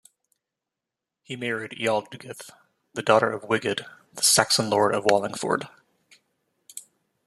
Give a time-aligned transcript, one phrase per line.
[1.21, 2.49] He married Ealdgyth,
[2.95, 3.85] the daughter of Wigod,
[4.15, 5.67] the Saxon lord of Wallingford.